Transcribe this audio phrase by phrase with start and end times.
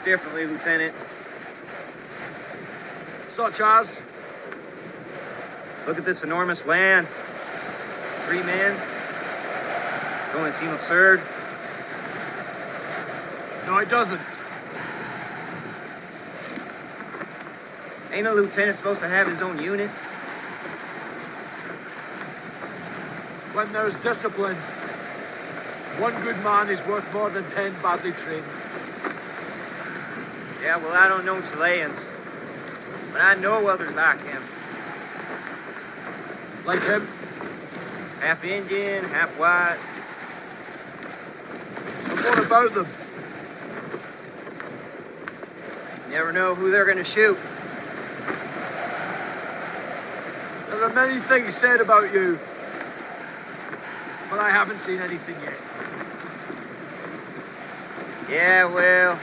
[0.00, 0.94] things differently, Lieutenant.
[3.28, 4.02] Such as?
[5.86, 7.06] Look at this enormous land.
[8.26, 8.78] Three men.
[10.32, 11.22] Don't it seem absurd?
[13.66, 14.20] No, it doesn't.
[18.12, 19.88] Ain't a lieutenant supposed to have his own unit?
[23.52, 24.56] When there's discipline,
[25.98, 28.44] one good man is worth more than ten badly trained.
[30.62, 31.98] Yeah, well, I don't know Chileans,
[33.12, 34.42] but I know others like him.
[36.66, 37.08] Like him?
[38.20, 39.78] Half Indian, half white.
[42.10, 42.86] And what about them?
[46.06, 47.38] You never know who they're gonna shoot.
[50.68, 52.38] There are many things said about you,
[54.28, 55.58] but I haven't seen anything yet.
[58.28, 59.18] Yeah, well,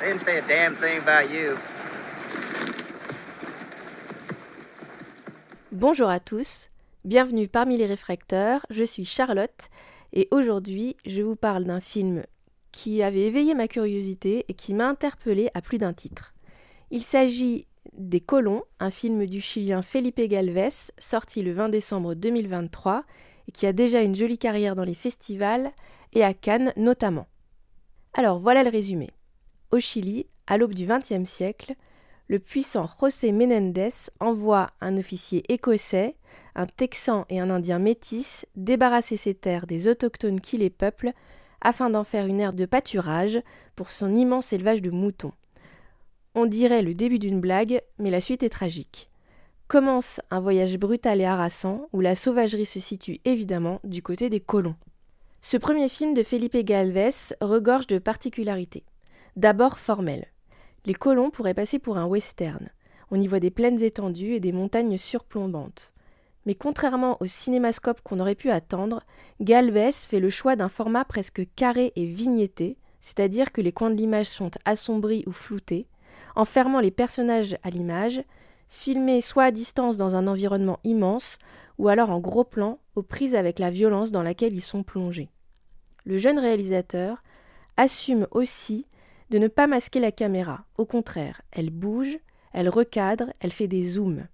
[0.00, 1.56] didn't say a damn thing about you.
[5.72, 6.70] Bonjour à tous,
[7.04, 9.68] bienvenue parmi les réfracteurs, je suis Charlotte
[10.12, 12.24] et aujourd'hui je vous parle d'un film
[12.72, 16.34] qui avait éveillé ma curiosité et qui m'a interpellée à plus d'un titre.
[16.90, 23.04] Il s'agit des Colons, un film du Chilien Felipe Galvez, sorti le 20 décembre 2023
[23.48, 25.72] et qui a déjà une jolie carrière dans les festivals
[26.12, 27.26] et à Cannes notamment.
[28.14, 29.10] Alors voilà le résumé.
[29.72, 31.74] Au Chili, à l'aube du XXe siècle,
[32.28, 33.88] le puissant José Menendez
[34.20, 36.14] envoie un officier écossais,
[36.54, 41.12] un Texan et un Indien métis débarrasser ses terres des autochtones qui les peuplent
[41.60, 43.40] afin d'en faire une aire de pâturage
[43.74, 45.32] pour son immense élevage de moutons.
[46.36, 49.10] On dirait le début d'une blague, mais la suite est tragique.
[49.66, 54.38] Commence un voyage brutal et harassant où la sauvagerie se situe évidemment du côté des
[54.38, 54.76] colons.
[55.42, 58.84] Ce premier film de Felipe Galvez regorge de particularités.
[59.36, 60.28] D'abord formelles.
[60.86, 62.70] Les colons pourraient passer pour un western.
[63.10, 65.92] On y voit des plaines étendues et des montagnes surplombantes.
[66.46, 69.02] Mais contrairement au cinémascope qu'on aurait pu attendre,
[69.42, 73.96] Galvez fait le choix d'un format presque carré et vignetté, c'est-à-dire que les coins de
[73.96, 75.86] l'image sont assombris ou floutés,
[76.34, 78.22] enfermant les personnages à l'image,
[78.68, 81.38] filmés soit à distance dans un environnement immense,
[81.76, 85.28] ou alors en gros plan, aux prises avec la violence dans laquelle ils sont plongés.
[86.06, 87.22] Le jeune réalisateur
[87.76, 88.86] assume aussi
[89.30, 90.64] de ne pas masquer la caméra.
[90.78, 92.18] Au contraire, elle bouge,
[92.52, 94.26] elle recadre, elle fait des zooms.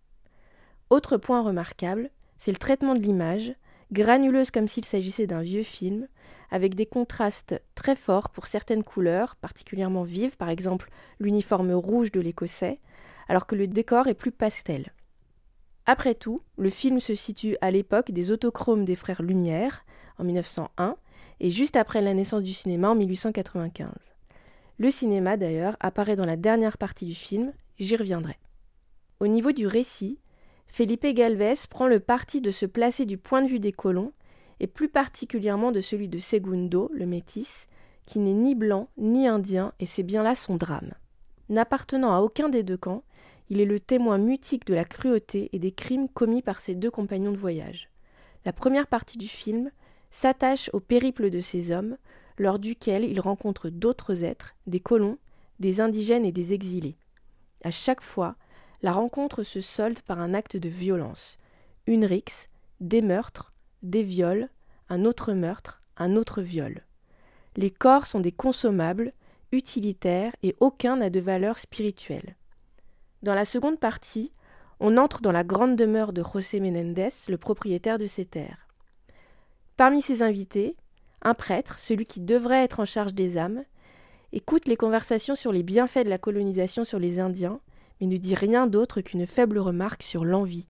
[0.90, 3.54] Autre point remarquable, c'est le traitement de l'image,
[3.92, 6.08] granuleuse comme s'il s'agissait d'un vieux film,
[6.50, 12.20] avec des contrastes très forts pour certaines couleurs, particulièrement vives, par exemple l'uniforme rouge de
[12.20, 12.78] l'Écossais,
[13.28, 14.92] alors que le décor est plus pastel.
[15.86, 19.84] Après tout, le film se situe à l'époque des autochromes des frères Lumière,
[20.18, 20.96] en 1901,
[21.40, 24.11] et juste après la naissance du cinéma en 1895.
[24.82, 28.36] Le cinéma, d'ailleurs, apparaît dans la dernière partie du film, j'y reviendrai.
[29.20, 30.18] Au niveau du récit,
[30.66, 34.12] Felipe Galvez prend le parti de se placer du point de vue des colons,
[34.58, 37.68] et plus particulièrement de celui de Segundo, le métis,
[38.06, 40.90] qui n'est ni blanc ni indien, et c'est bien là son drame.
[41.48, 43.04] N'appartenant à aucun des deux camps,
[43.50, 46.90] il est le témoin mutique de la cruauté et des crimes commis par ses deux
[46.90, 47.88] compagnons de voyage.
[48.44, 49.70] La première partie du film
[50.10, 51.96] s'attache au périple de ces hommes,
[52.38, 55.18] lors duquel il rencontre d'autres êtres, des colons,
[55.60, 56.96] des indigènes et des exilés.
[57.64, 58.36] À chaque fois,
[58.82, 61.38] la rencontre se solde par un acte de violence,
[61.86, 62.48] une rixe,
[62.80, 64.48] des meurtres, des viols,
[64.88, 66.82] un autre meurtre, un autre viol.
[67.56, 69.12] Les corps sont des consommables,
[69.52, 72.36] utilitaires et aucun n'a de valeur spirituelle.
[73.22, 74.32] Dans la seconde partie,
[74.80, 78.66] on entre dans la grande demeure de José Menendez, le propriétaire de ces terres.
[79.76, 80.76] Parmi ses invités,
[81.22, 83.64] un prêtre, celui qui devrait être en charge des âmes,
[84.32, 87.60] écoute les conversations sur les bienfaits de la colonisation sur les Indiens,
[88.00, 90.68] mais ne dit rien d'autre qu'une faible remarque sur l'envie.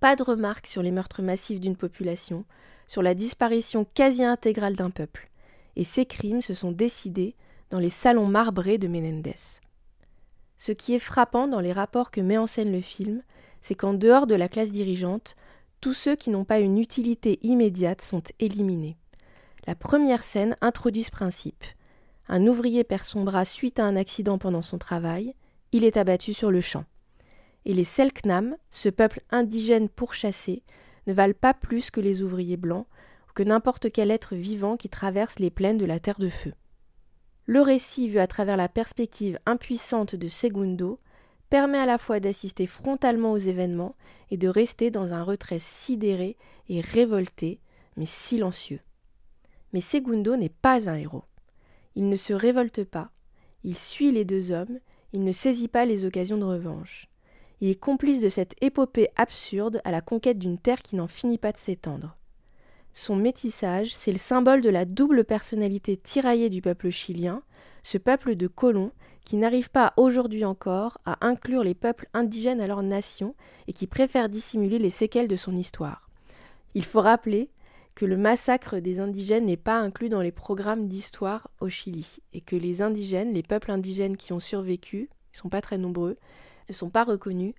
[0.00, 2.44] Pas de remarque sur les meurtres massifs d'une population,
[2.86, 5.30] sur la disparition quasi intégrale d'un peuple.
[5.76, 7.34] Et ces crimes se sont décidés
[7.70, 9.60] dans les salons marbrés de Menendez.
[10.56, 13.22] Ce qui est frappant dans les rapports que met en scène le film,
[13.60, 15.36] c'est qu'en dehors de la classe dirigeante,
[15.80, 18.96] tous ceux qui n'ont pas une utilité immédiate sont éliminés.
[19.68, 21.62] La première scène introduit ce principe.
[22.26, 25.34] Un ouvrier perd son bras suite à un accident pendant son travail,
[25.72, 26.86] il est abattu sur le champ.
[27.66, 30.62] Et les Selknam, ce peuple indigène pourchassé,
[31.06, 32.86] ne valent pas plus que les ouvriers blancs
[33.28, 36.54] ou que n'importe quel être vivant qui traverse les plaines de la terre de feu.
[37.44, 40.98] Le récit vu à travers la perspective impuissante de Segundo
[41.50, 43.96] permet à la fois d'assister frontalement aux événements
[44.30, 46.38] et de rester dans un retrait sidéré
[46.70, 47.60] et révolté,
[47.98, 48.80] mais silencieux.
[49.72, 51.24] Mais Segundo n'est pas un héros.
[51.94, 53.10] Il ne se révolte pas,
[53.64, 54.78] Il suit les deux hommes,
[55.12, 57.08] il ne saisit pas les occasions de revanche.
[57.60, 61.38] Il est complice de cette épopée absurde à la conquête d'une terre qui n'en finit
[61.38, 62.16] pas de s'étendre.
[62.92, 67.42] Son métissage, c'est le symbole de la double personnalité tiraillée du peuple chilien,
[67.82, 68.92] ce peuple de colons
[69.24, 73.34] qui n'arrive pas aujourd'hui encore à inclure les peuples indigènes à leur nation
[73.66, 76.08] et qui préfère dissimuler les séquelles de son histoire.
[76.74, 77.50] Il faut rappeler
[77.98, 82.40] que le massacre des indigènes n'est pas inclus dans les programmes d'histoire au Chili et
[82.40, 86.16] que les indigènes, les peuples indigènes qui ont survécu, ils ne sont pas très nombreux,
[86.68, 87.54] ne sont pas reconnus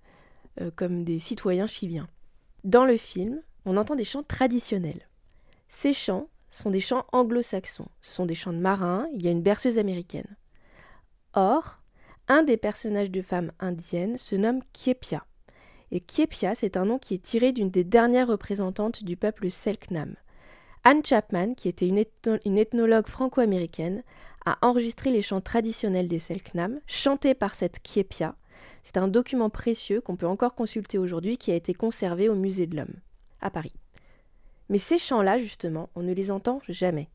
[0.62, 2.08] euh, comme des citoyens chiliens.
[2.64, 5.10] Dans le film, on entend des chants traditionnels.
[5.68, 9.32] Ces chants sont des chants anglo-saxons, ce sont des chants de marins, il y a
[9.32, 10.38] une berceuse américaine.
[11.34, 11.82] Or,
[12.30, 15.26] un des personnages de femmes indiennes se nomme Kiepia.
[15.92, 20.16] Et Kiepia, c'est un nom qui est tiré d'une des dernières représentantes du peuple Selknam.
[20.84, 24.04] Anne Chapman, qui était une, ethnologue franco-américaine,
[24.46, 28.36] a enregistré les chants traditionnels des Selknam, chantés par cette Kiepia.
[28.84, 32.66] C'est un document précieux qu'on peut encore consulter aujourd'hui qui a été conservé au Musée
[32.66, 32.96] de l'Homme,
[33.42, 33.74] à Paris.
[34.70, 37.10] Mais ces chants-là, justement, on ne les entend jamais.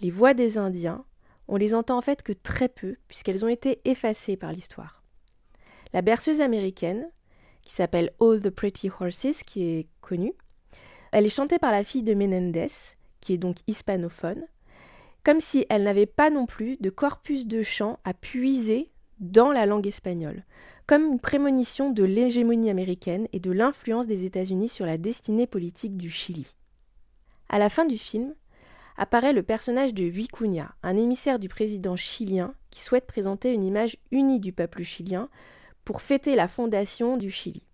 [0.00, 1.04] Les voix des Indiens,
[1.48, 5.02] on les entend en fait que très peu, puisqu'elles ont été effacées par l'histoire.
[5.92, 7.08] La berceuse américaine,
[7.62, 10.34] qui s'appelle All the Pretty Horses, qui est connue,
[11.12, 12.66] elle est chantée par la fille de Menendez,
[13.20, 14.46] qui est donc hispanophone,
[15.24, 19.66] comme si elle n'avait pas non plus de corpus de chants à puiser dans la
[19.66, 20.44] langue espagnole,
[20.86, 25.96] comme une prémonition de l'hégémonie américaine et de l'influence des États-Unis sur la destinée politique
[25.96, 26.54] du Chili.
[27.48, 28.34] À la fin du film,
[28.96, 33.96] apparaît le personnage de Vicuña, un émissaire du président chilien qui souhaite présenter une image
[34.10, 35.28] unie du peuple chilien
[35.84, 37.65] pour fêter la fondation du Chili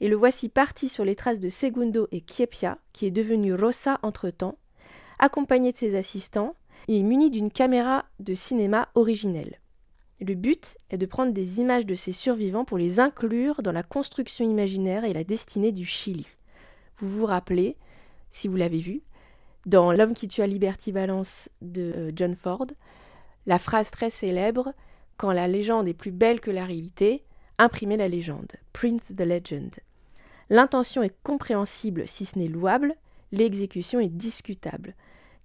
[0.00, 3.98] et le voici parti sur les traces de Segundo et Kiepia, qui est devenu Rosa
[4.02, 4.58] entre-temps,
[5.18, 6.54] accompagné de ses assistants
[6.88, 9.60] et muni d'une caméra de cinéma originelle.
[10.20, 13.82] Le but est de prendre des images de ces survivants pour les inclure dans la
[13.82, 16.36] construction imaginaire et la destinée du Chili.
[16.98, 17.76] Vous vous rappelez,
[18.30, 19.02] si vous l'avez vu,
[19.66, 22.66] dans L'homme qui tua Liberty Valence de euh, John Ford,
[23.46, 24.72] la phrase très célèbre
[25.16, 27.24] Quand la légende est plus belle que la réalité,
[27.58, 29.70] imprimer la légende, print the legend.
[30.50, 32.94] L'intention est compréhensible si ce n'est louable,
[33.32, 34.94] l'exécution est discutable,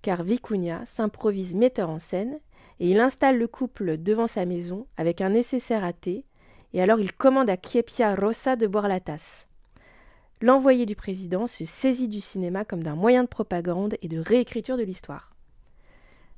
[0.02, 2.40] car Vicuña s'improvise metteur en scène
[2.80, 6.26] et il installe le couple devant sa maison avec un nécessaire à thé,
[6.74, 9.48] et alors il commande à Kiepia Rosa de boire la tasse.
[10.42, 14.78] L'envoyé du président se saisit du cinéma comme d'un moyen de propagande et de réécriture
[14.78, 15.36] de l'histoire.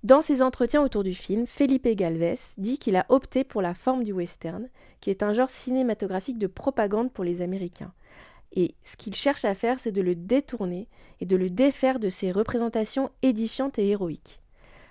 [0.04, 4.04] Dans ses entretiens autour du film, Felipe Galvez dit qu'il a opté pour la forme
[4.04, 4.68] du western,
[5.00, 7.94] qui est un genre cinématographique de propagande pour les Américains.
[8.52, 10.88] Et ce qu'il cherche à faire, c'est de le détourner
[11.20, 14.42] et de le défaire de ses représentations édifiantes et héroïques.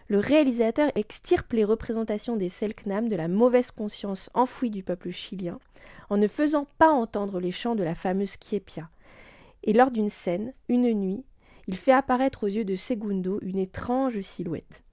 [0.07, 5.59] Le réalisateur extirpe les représentations des Selknam de la mauvaise conscience enfouie du peuple chilien
[6.09, 8.89] en ne faisant pas entendre les chants de la fameuse Kiepia.
[9.65, 11.25] Et lors d'une scène, une nuit,
[11.67, 14.85] il fait apparaître aux yeux de Segundo une étrange silhouette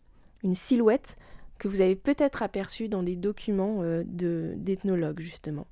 [0.48, 1.18] une silhouette
[1.60, 5.68] que vous avez peut-être aperçue dans des documents euh, d'ethnologues, justement.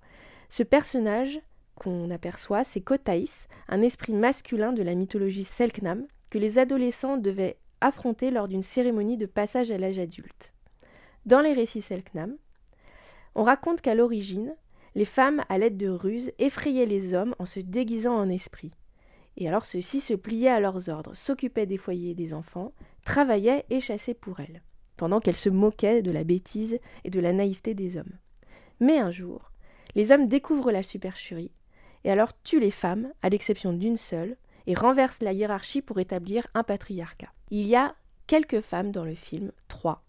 [0.50, 1.39] Ce personnage
[1.75, 7.58] qu'on aperçoit, c'est Kotaïs, un esprit masculin de la mythologie Selknam, que les adolescents devaient
[7.82, 10.53] affronter lors d'une cérémonie de passage à l'âge adulte.
[11.25, 12.36] Dans les récits Selknam,
[13.36, 14.55] on raconte qu'à l'origine,
[14.96, 18.72] les femmes, à l'aide de ruses, effrayaient les hommes en se déguisant en esprit.
[19.38, 22.74] Et alors ceux-ci se pliaient à leurs ordres, s'occupaient des foyers et des enfants,
[23.05, 24.62] travaillaient et chassaient pour elles,
[24.97, 28.17] pendant qu'elles se moquaient de la bêtise et de la naïveté des hommes.
[28.81, 29.51] Mais un jour,
[29.95, 31.51] les hommes découvrent la supercherie,
[32.03, 34.35] et alors tuent les femmes, à l'exception d'une seule,
[34.67, 37.31] et renversent la hiérarchie pour établir un patriarcat.
[37.51, 37.95] Il y a
[38.27, 40.03] quelques femmes dans le film, trois,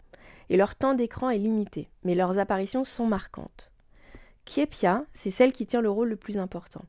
[0.49, 3.71] et leur temps d'écran est limité, mais leurs apparitions sont marquantes.
[4.45, 6.85] Kiepia, c'est celle qui tient le rôle le plus important.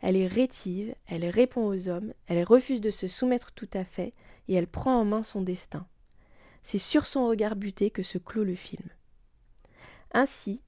[0.00, 4.14] Elle est rétive, elle répond aux hommes, elle refuse de se soumettre tout à fait,
[4.48, 5.86] et elle prend en main son destin.
[6.62, 8.88] C'est sur son regard buté que se clôt le film.
[10.12, 10.62] Ainsi,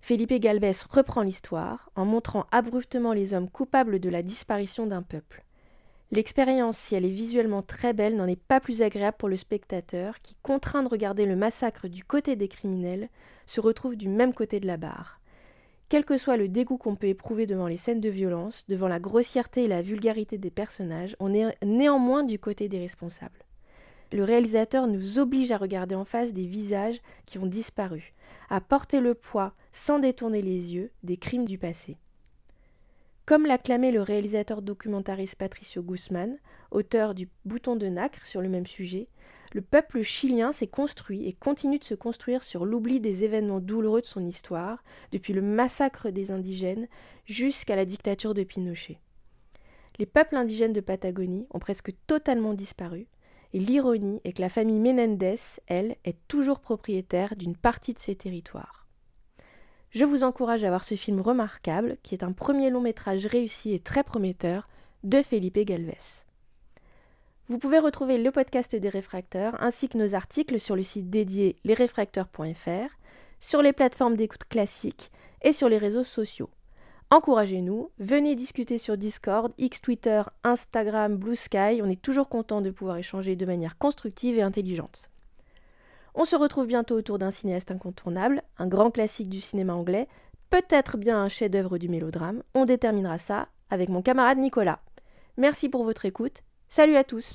[0.00, 5.44] Felipe Galvez reprend l'histoire en montrant abruptement les hommes coupables de la disparition d'un peuple.
[6.10, 10.20] L'expérience, si elle est visuellement très belle, n'en est pas plus agréable pour le spectateur
[10.20, 13.08] qui, contraint de regarder le massacre du côté des criminels,
[13.46, 15.21] se retrouve du même côté de la barre.
[15.92, 18.98] Quel que soit le dégoût qu'on peut éprouver devant les scènes de violence, devant la
[18.98, 23.44] grossièreté et la vulgarité des personnages, on est néanmoins du côté des responsables.
[24.10, 28.14] Le réalisateur nous oblige à regarder en face des visages qui ont disparu,
[28.48, 31.98] à porter le poids, sans détourner les yeux, des crimes du passé.
[33.26, 36.38] Comme l'a clamé le réalisateur documentariste Patricio Guzman,
[36.70, 39.08] auteur du Bouton de nacre sur le même sujet,
[39.54, 44.00] le peuple chilien s'est construit et continue de se construire sur l'oubli des événements douloureux
[44.00, 44.82] de son histoire,
[45.12, 46.88] depuis le massacre des indigènes
[47.26, 48.98] jusqu'à la dictature de Pinochet.
[49.98, 53.06] Les peuples indigènes de Patagonie ont presque totalement disparu,
[53.52, 55.34] et l'ironie est que la famille Menendez,
[55.66, 58.86] elle, est toujours propriétaire d'une partie de ces territoires.
[59.90, 63.74] Je vous encourage à voir ce film remarquable, qui est un premier long métrage réussi
[63.74, 64.68] et très prometteur
[65.04, 66.24] de Felipe Galvez.
[67.48, 71.56] Vous pouvez retrouver le podcast des réfracteurs ainsi que nos articles sur le site dédié
[71.64, 72.96] lesréfracteurs.fr,
[73.40, 75.10] sur les plateformes d'écoute classiques
[75.42, 76.50] et sur les réseaux sociaux.
[77.10, 82.70] Encouragez-nous, venez discuter sur Discord, X Twitter, Instagram, Blue Sky, on est toujours content de
[82.70, 85.10] pouvoir échanger de manière constructive et intelligente.
[86.14, 90.06] On se retrouve bientôt autour d'un cinéaste incontournable, un grand classique du cinéma anglais,
[90.48, 94.80] peut-être bien un chef-d'œuvre du mélodrame, on déterminera ça avec mon camarade Nicolas.
[95.36, 96.42] Merci pour votre écoute
[96.74, 97.26] Salut à tous